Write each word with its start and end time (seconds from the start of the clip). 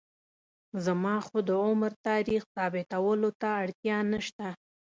زما 0.85 1.15
خو 1.25 1.37
د 1.49 1.51
عمر 1.65 1.91
تاریخ 2.07 2.41
ثابتولو 2.55 3.29
ته 3.41 3.49
اړتیا 3.63 3.97
نشته. 4.13 4.47